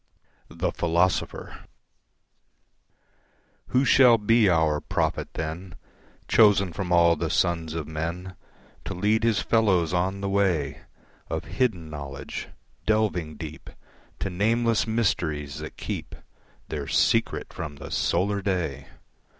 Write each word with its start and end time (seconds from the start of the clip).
The 0.49 0.71
Philosopher 0.71 1.65
Who 3.67 3.85
shall 3.85 4.17
be 4.17 4.49
our 4.49 4.79
prophet 4.81 5.29
then, 5.35 5.75
Chosen 6.27 6.73
from 6.73 6.91
all 6.91 7.15
the 7.15 7.29
sons 7.29 7.75
of 7.75 7.87
men 7.87 8.35
To 8.85 8.95
lead 8.95 9.23
his 9.23 9.43
fellows 9.43 9.93
on 9.93 10.21
the 10.21 10.27
way 10.27 10.81
Of 11.29 11.43
hidden 11.45 11.91
knowledge, 11.91 12.47
delving 12.87 13.35
deep 13.37 13.69
To 14.21 14.31
nameless 14.31 14.87
mysteries 14.87 15.59
that 15.59 15.77
keep 15.77 16.15
Their 16.69 16.87
secret 16.87 17.53
from 17.53 17.75
the 17.75 17.91
solar 17.91 18.41
day! 18.41 18.87